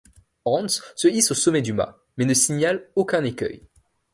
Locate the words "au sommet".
1.29-1.61